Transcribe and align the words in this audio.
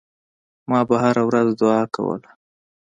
ما 0.69 0.79
به 0.87 0.95
هره 1.03 1.23
ورځ 1.29 1.49
دعا 1.61 1.83
کوله. 1.95 2.29